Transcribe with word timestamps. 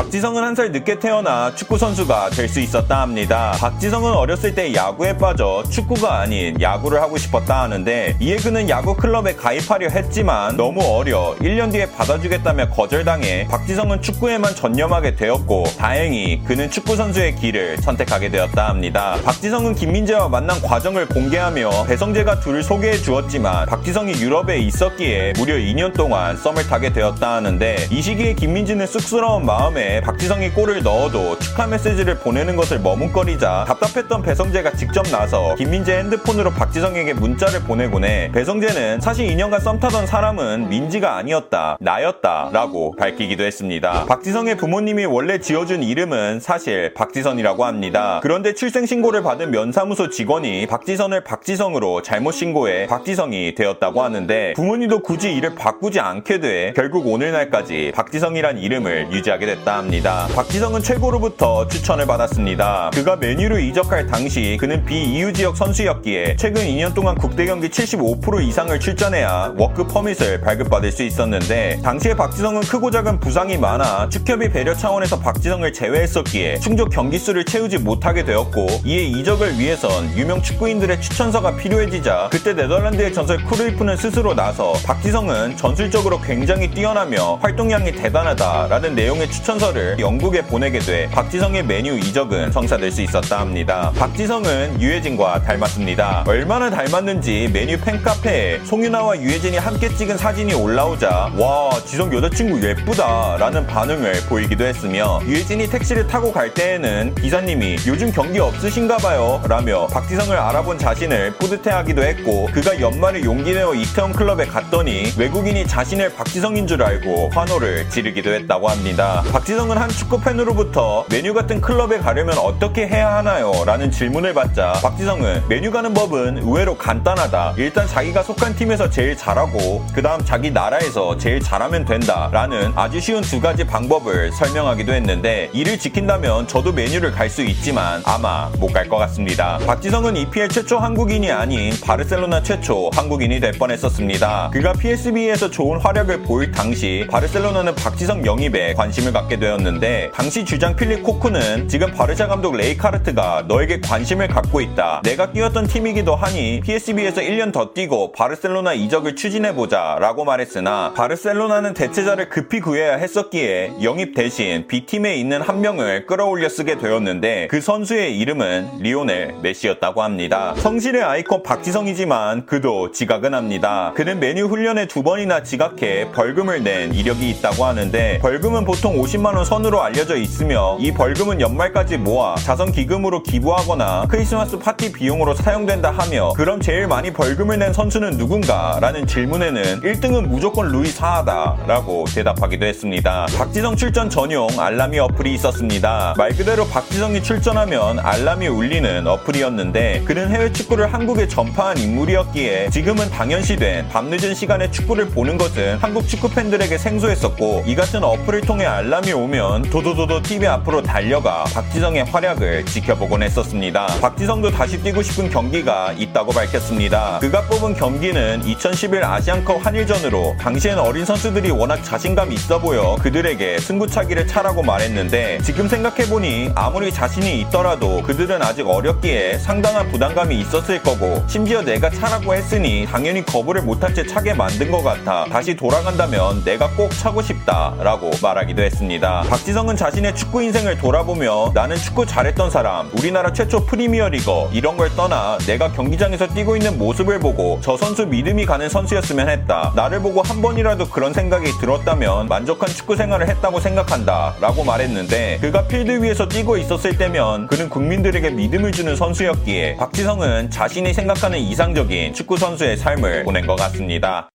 박지성은 0.00 0.44
한 0.44 0.54
살 0.54 0.70
늦게 0.70 1.00
태어나 1.00 1.52
축구 1.56 1.76
선수가 1.76 2.30
될 2.30 2.48
수 2.48 2.60
있었다 2.60 3.00
합니다. 3.00 3.56
박지성은 3.58 4.12
어렸을 4.12 4.54
때 4.54 4.72
야구에 4.72 5.16
빠져 5.16 5.64
축구가 5.68 6.20
아닌 6.20 6.60
야구를 6.60 7.00
하고 7.02 7.16
싶었다 7.18 7.62
하는데 7.62 8.16
이에 8.20 8.36
그는 8.36 8.68
야구 8.68 8.94
클럽에 8.94 9.34
가입하려 9.34 9.88
했지만 9.88 10.56
너무 10.56 10.80
어려 10.84 11.34
1년 11.40 11.72
뒤에 11.72 11.90
받아주겠다며 11.90 12.70
거절당해 12.70 13.48
박지성은 13.48 14.00
축구에만 14.02 14.54
전념하게 14.54 15.16
되었고 15.16 15.64
다행히 15.76 16.40
그는 16.44 16.70
축구 16.70 16.94
선수의 16.94 17.34
길을 17.36 17.78
선택하게 17.78 18.28
되었다 18.30 18.68
합니다. 18.68 19.16
박지성은 19.24 19.74
김민재와 19.74 20.28
만난 20.28 20.60
과정을 20.62 21.06
공개하며 21.08 21.84
배성재가 21.86 22.40
둘을 22.40 22.62
소개해 22.62 22.98
주었지만 22.98 23.66
박지성이 23.66 24.12
유럽에 24.20 24.58
있었기에 24.58 25.32
무려 25.36 25.54
2년 25.54 25.94
동안 25.96 26.36
썸을 26.36 26.68
타게 26.68 26.92
되었다 26.92 27.34
하는데 27.34 27.88
이 27.90 28.00
시기에 28.02 28.34
김민재는 28.34 28.86
쑥스러운 28.86 29.46
마음에 29.46 29.79
다음에 29.80 30.00
박지성이 30.02 30.50
골을 30.50 30.82
넣어도 30.82 31.38
축하 31.38 31.66
메시지를 31.66 32.18
보내는 32.18 32.54
것을 32.54 32.80
머뭇거리자 32.80 33.64
답답했던 33.66 34.20
배성재가 34.20 34.72
직접 34.72 35.06
나서 35.08 35.54
김민재 35.54 35.96
핸드폰으로 35.96 36.50
박지성에게 36.50 37.14
문자를 37.14 37.60
보내곤 37.62 38.04
해 38.04 38.30
배성재는 38.32 39.00
사실 39.00 39.26
2년간 39.28 39.60
썸 39.60 39.80
타던 39.80 40.06
사람은 40.06 40.68
민지가 40.68 41.16
아니었다 41.16 41.78
나였다 41.80 42.50
라고 42.52 42.94
밝히기도 42.96 43.42
했습니다. 43.44 44.04
박지성의 44.04 44.58
부모님이 44.58 45.06
원래 45.06 45.40
지어준 45.40 45.82
이름은 45.82 46.40
사실 46.40 46.92
박지선이라고 46.92 47.64
합니다. 47.64 48.20
그런데 48.22 48.52
출생신고를 48.52 49.22
받은 49.22 49.50
면사무소 49.50 50.10
직원이 50.10 50.66
박지선을 50.66 51.24
박지성으로 51.24 52.02
잘못 52.02 52.32
신고해 52.32 52.86
박지성이 52.86 53.54
되었다고 53.54 54.02
하는데 54.02 54.52
부모님도 54.54 55.00
굳이 55.00 55.32
이를 55.32 55.54
바꾸지 55.54 56.00
않게 56.00 56.40
돼 56.40 56.72
결국 56.76 57.06
오늘날까지 57.06 57.92
박지성이란 57.94 58.58
이름을 58.58 59.10
유지하게 59.12 59.46
됐다. 59.46 59.69
있다 59.70 59.78
합니다. 59.78 60.28
박지성은 60.34 60.82
최고로부터 60.82 61.68
추천을 61.68 62.06
받았습니다. 62.06 62.90
그가 62.92 63.16
맨유로 63.16 63.60
이적할 63.60 64.08
당시 64.08 64.56
그는 64.58 64.84
비EU 64.84 65.32
지역 65.32 65.56
선수였기에 65.56 66.36
최근 66.36 66.62
2년 66.62 66.92
동안 66.92 67.14
국대 67.14 67.46
경기 67.46 67.68
75% 67.68 68.42
이상을 68.42 68.78
출전해야 68.80 69.54
워크 69.56 69.86
퍼밋을 69.86 70.40
발급받을 70.40 70.90
수 70.90 71.04
있었는데 71.04 71.80
당시에 71.82 72.14
박지성은 72.14 72.62
크고 72.62 72.90
작은 72.90 73.20
부상이 73.20 73.56
많아 73.56 74.08
축협이 74.08 74.50
배려 74.50 74.74
차원에서 74.74 75.20
박지성을 75.20 75.72
제외했었기에 75.72 76.58
충족 76.58 76.90
경기 76.90 77.18
수를 77.18 77.44
채우지 77.44 77.78
못하게 77.78 78.24
되었고 78.24 78.66
이에 78.84 79.04
이적을 79.04 79.58
위해선 79.58 80.16
유명 80.16 80.42
축구인들의 80.42 81.00
추천서가 81.00 81.56
필요해지자 81.56 82.28
그때 82.32 82.54
네덜란드의 82.54 83.12
전설 83.12 83.44
크루이프는 83.44 83.96
스스로 83.96 84.34
나서 84.34 84.72
박지성은 84.84 85.56
전술적으로 85.56 86.20
굉장히 86.20 86.70
뛰어나며 86.70 87.36
활동량이 87.36 87.92
대단하다라는 87.92 88.94
내용의 88.94 89.30
추천 89.30 89.59
추천서를 89.60 89.98
영국에 89.98 90.42
보내게 90.42 90.78
돼 90.78 91.08
박지성의 91.10 91.64
메뉴 91.64 91.96
이적은 91.98 92.50
성사될 92.50 92.90
수 92.90 93.02
있었다 93.02 93.40
합니다. 93.40 93.92
박지성은 93.96 94.80
유해진과 94.80 95.42
닮았습니다. 95.42 96.24
얼마나 96.26 96.70
닮았는지 96.70 97.50
메뉴 97.52 97.78
팬카페에 97.78 98.60
송윤아와 98.64 99.20
유해진이 99.20 99.58
함께 99.58 99.94
찍은 99.94 100.16
사진이 100.16 100.54
올라오자 100.54 101.32
와 101.36 101.70
지성 101.84 102.12
여자친구 102.12 102.66
예쁘다 102.66 103.36
라는 103.38 103.66
반응을 103.66 104.22
보이기도 104.28 104.64
했으며 104.64 105.20
유해진이 105.26 105.68
택시를 105.68 106.06
타고 106.06 106.32
갈 106.32 106.52
때에는 106.54 107.14
기사님이 107.16 107.76
요즘 107.86 108.10
경기 108.10 108.38
없으신가 108.40 108.96
봐요 108.96 109.42
라며 109.46 109.86
박지성을 109.88 110.36
알아본 110.36 110.78
자신을 110.78 111.34
뿌듯해하기도 111.34 112.02
했고 112.02 112.48
그가 112.52 112.80
연말에 112.80 113.22
용기내어 113.22 113.74
이태원 113.74 114.12
클럽에 114.12 114.46
갔더니 114.46 115.12
외국인이 115.18 115.66
자신을 115.66 116.14
박지성인 116.14 116.66
줄 116.66 116.82
알고 116.82 117.30
환호를 117.30 117.90
지르기도 117.90 118.32
했다고 118.32 118.68
합니다. 118.68 119.22
박지 119.30 119.49
성은 119.56 119.78
한 119.78 119.88
축구 119.90 120.20
팬으로부터 120.20 121.04
맨유 121.10 121.32
같은 121.34 121.60
클럽에 121.60 121.98
가려면 121.98 122.38
어떻게 122.38 122.86
해야 122.86 123.16
하나요? 123.16 123.52
라는 123.66 123.90
질문을 123.90 124.34
받자 124.34 124.72
박지성은 124.82 125.44
맨유 125.48 125.70
가는 125.70 125.92
법은 125.94 126.38
의외로 126.38 126.76
간단하다. 126.76 127.54
일단 127.56 127.86
자기가 127.86 128.22
속한 128.22 128.54
팀에서 128.56 128.88
제일 128.90 129.16
잘하고 129.16 129.84
그 129.94 130.02
다음 130.02 130.24
자기 130.24 130.50
나라에서 130.50 131.16
제일 131.18 131.40
잘하면 131.40 131.84
된다. 131.84 132.28
라는 132.32 132.72
아주 132.76 133.00
쉬운 133.00 133.22
두 133.22 133.40
가지 133.40 133.64
방법을 133.66 134.32
설명하기도 134.32 134.92
했는데 134.92 135.50
이를 135.52 135.78
지킨다면 135.78 136.46
저도 136.46 136.72
맨유를 136.72 137.10
갈 137.12 137.30
수 137.30 137.42
있지만 137.42 138.02
아마 138.04 138.50
못 138.58 138.72
갈 138.72 138.88
것 138.88 138.96
같습니다. 138.98 139.58
박지성은 139.66 140.16
EPL 140.16 140.48
최초 140.48 140.78
한국인이 140.78 141.30
아닌 141.30 141.72
바르셀로나 141.80 142.42
최초 142.42 142.90
한국인이 142.92 143.38
될 143.38 143.52
뻔했었습니다. 143.52 144.50
그가 144.52 144.72
PSV에서 144.72 145.48
좋은 145.50 145.80
활약을 145.80 146.22
보일 146.22 146.50
당시 146.50 147.06
바르셀로나는 147.10 147.74
박지성 147.76 148.26
영입에 148.26 148.74
관심을 148.74 149.12
갖게 149.12 149.38
되었는데 149.40 150.10
당시 150.14 150.44
주장 150.44 150.76
필립 150.76 151.02
코쿠는 151.02 151.68
지금 151.68 151.90
바르사 151.92 152.28
감독 152.28 152.54
레이카르트가 152.56 153.46
너에게 153.48 153.80
관심을 153.80 154.28
갖고 154.28 154.60
있다. 154.60 155.00
내가 155.04 155.32
뛰었던 155.32 155.66
팀이기도 155.66 156.14
하니 156.14 156.60
PSV에서 156.60 157.20
1년 157.22 157.52
더 157.52 157.72
뛰고 157.72 158.12
바르셀로나 158.12 158.74
이적을 158.74 159.16
추진해보자 159.16 159.96
라고 160.00 160.24
말했으나 160.24 160.92
바르셀로나는 160.94 161.74
대체자를 161.74 162.28
급히 162.28 162.60
구해야 162.60 162.96
했었기에 162.96 163.72
영입 163.82 164.14
대신 164.14 164.66
B팀에 164.68 165.16
있는 165.16 165.40
한 165.40 165.60
명을 165.60 166.06
끌어올려 166.06 166.48
쓰게 166.48 166.78
되었는데 166.78 167.48
그 167.50 167.60
선수의 167.60 168.18
이름은 168.18 168.80
리오넬 168.80 169.36
메시였다고 169.42 170.02
합니다. 170.02 170.54
성실의 170.58 171.02
아이콘 171.02 171.42
박지성이지만 171.42 172.46
그도 172.46 172.92
지각은 172.92 173.34
합니다. 173.34 173.92
그는 173.94 174.20
맨유 174.20 174.46
훈련에 174.46 174.86
두 174.86 175.02
번이나 175.02 175.42
지각해 175.42 176.12
벌금을 176.12 176.62
낸 176.62 176.92
이력이 176.94 177.28
있다고 177.30 177.64
하는데 177.64 178.18
벌금은 178.20 178.64
보통 178.64 178.98
50 178.98 179.20
50만원 179.30 179.44
선으로 179.44 179.82
알려져 179.82 180.16
있으며 180.16 180.76
이 180.80 180.92
벌금은 180.92 181.40
연말까지 181.40 181.98
모아 181.98 182.34
자선 182.36 182.72
기금으로 182.72 183.22
기부하거나 183.22 184.06
크리스마스 184.08 184.58
파티 184.58 184.92
비용으로 184.92 185.34
사용된다 185.34 185.90
하며 185.90 186.32
그럼 186.34 186.60
제일 186.60 186.86
많이 186.86 187.12
벌금을 187.12 187.58
낸 187.58 187.72
선수는 187.72 188.16
누군가? 188.16 188.78
라는 188.80 189.06
질문에는 189.06 189.80
1등은 189.80 190.26
무조건 190.26 190.68
루이 190.68 190.86
사하다 190.86 191.58
라고 191.66 192.04
대답하기도 192.12 192.66
했습니다. 192.66 193.26
박지성 193.36 193.76
출전 193.76 194.10
전용 194.10 194.48
알람이 194.58 194.98
어플이 194.98 195.34
있었습니다. 195.34 196.14
말 196.16 196.30
그대로 196.30 196.66
박지성이 196.66 197.22
출전하면 197.22 197.98
알람이 198.00 198.48
울리는 198.48 199.06
어플이었는데 199.06 200.02
그는 200.04 200.30
해외 200.30 200.52
축구를 200.52 200.92
한국에 200.92 201.28
전파한 201.28 201.78
인물이었기에 201.78 202.70
지금은 202.70 203.10
당연시된 203.10 203.88
밤늦은 203.88 204.34
시간에 204.34 204.70
축구를 204.70 205.08
보는 205.10 205.38
것은 205.38 205.78
한국 205.78 206.06
축구 206.06 206.30
팬들에게 206.30 206.76
생소했었고 206.76 207.64
이 207.66 207.74
같은 207.74 208.02
어플을 208.02 208.42
통해 208.42 208.66
알람이 208.66 209.12
오면 209.20 209.62
도도도도 209.70 210.22
TV 210.22 210.46
앞으로 210.48 210.82
달려가 210.82 211.44
박지성의 211.52 212.04
활약을 212.04 212.64
지켜보곤 212.66 213.22
했었습니다. 213.22 213.86
박지성도 214.00 214.50
다시 214.50 214.82
뛰고 214.82 215.02
싶은 215.02 215.28
경기가 215.30 215.92
있다고 215.92 216.32
밝혔습니다. 216.32 217.18
그가 217.20 217.42
뽑은 217.42 217.74
경기는 217.74 218.42
2011 218.44 219.04
아시안컵 219.04 219.64
한일전으로 219.64 220.36
당시엔 220.40 220.78
어린 220.78 221.04
선수들이 221.04 221.50
워낙 221.50 221.82
자신감 221.82 222.32
있어 222.32 222.58
보여 222.58 222.96
그들에게 223.02 223.58
승부차기를 223.58 224.26
차라고 224.26 224.62
말했는데 224.62 225.40
지금 225.42 225.68
생각해보니 225.68 226.52
아무리 226.54 226.92
자신이 226.92 227.40
있더라도 227.42 228.02
그들은 228.02 228.42
아직 228.42 228.66
어렸기에 228.66 229.38
상당한 229.38 229.88
부담감이 229.90 230.38
있었을 230.40 230.82
거고 230.82 231.22
심지어 231.26 231.62
내가 231.62 231.90
차라고 231.90 232.34
했으니 232.34 232.86
당연히 232.86 233.24
거부를 233.24 233.62
못한 233.62 233.94
채 233.94 234.06
차게 234.06 234.34
만든 234.34 234.70
것 234.70 234.82
같아 234.82 235.26
다시 235.26 235.54
돌아간다면 235.54 236.44
내가 236.44 236.68
꼭 236.70 236.90
차고 236.90 237.22
싶다 237.22 237.74
라고 237.80 238.10
말하기도 238.22 238.62
했습니다. 238.62 238.99
있습니다. 239.00 239.22
박지성은 239.22 239.76
자신의 239.76 240.14
축구 240.14 240.42
인생을 240.42 240.78
돌아보며 240.78 241.50
나는 241.54 241.76
축구 241.76 242.06
잘했던 242.06 242.50
사람, 242.50 242.90
우리나라 242.96 243.32
최초 243.32 243.64
프리미어리거 243.64 244.50
이런 244.52 244.76
걸 244.76 244.90
떠나 244.94 245.38
내가 245.46 245.72
경기장에서 245.72 246.28
뛰고 246.28 246.56
있는 246.56 246.78
모습을 246.78 247.18
보고 247.18 247.58
저 247.62 247.76
선수 247.76 248.06
믿음이 248.06 248.46
가는 248.46 248.68
선수였으면 248.68 249.28
했다. 249.28 249.72
나를 249.74 250.00
보고 250.00 250.22
한 250.22 250.40
번이라도 250.40 250.90
그런 250.90 251.12
생각이 251.12 251.50
들었다면 251.60 252.28
만족한 252.28 252.68
축구 252.68 252.94
생활을 252.94 253.28
했다고 253.28 253.58
생각한다. 253.58 254.36
라고 254.40 254.62
말했는데 254.62 255.38
그가 255.40 255.66
필드 255.66 256.02
위에서 256.02 256.28
뛰고 256.28 256.58
있었을 256.58 256.96
때면 256.96 257.48
그는 257.48 257.68
국민들에게 257.68 258.30
믿음을 258.30 258.70
주는 258.72 258.94
선수였기에 258.94 259.76
박지성은 259.76 260.50
자신이 260.50 260.92
생각하는 260.92 261.38
이상적인 261.38 262.14
축구 262.14 262.36
선수의 262.36 262.76
삶을 262.76 263.24
보낸 263.24 263.46
것 263.46 263.56
같습니다. 263.56 264.28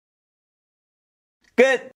끝! 1.57 1.93